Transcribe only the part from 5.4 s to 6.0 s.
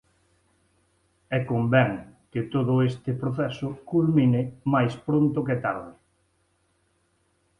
que tarde.